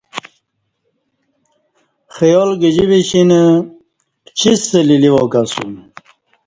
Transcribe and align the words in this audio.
خیال 2.15 2.49
گجی 2.61 2.85
وشینہ 2.91 3.41
پچیڅ 4.23 4.59
سہ 4.69 4.79
لیلیواک 4.87 5.33
اسوم 5.41 5.73